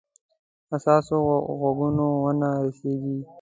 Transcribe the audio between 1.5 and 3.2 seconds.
غوږونو ونه رسیږي.